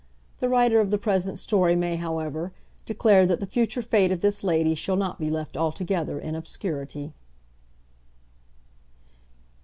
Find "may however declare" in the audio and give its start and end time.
1.75-3.27